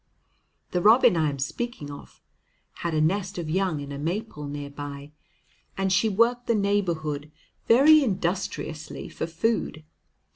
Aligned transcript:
The 0.71 0.81
robin 0.81 1.15
I 1.15 1.29
am 1.29 1.37
speaking 1.37 1.91
of 1.91 2.23
had 2.77 2.95
a 2.95 3.01
nest 3.01 3.37
of 3.37 3.51
young 3.51 3.79
in 3.79 3.91
a 3.91 3.99
maple 3.99 4.47
near 4.47 4.71
by, 4.71 5.11
and 5.77 5.93
she 5.93 6.09
worked 6.09 6.47
the 6.47 6.55
neighborhood 6.55 7.31
very 7.67 8.03
industriously 8.03 9.09
for 9.09 9.27
food. 9.27 9.83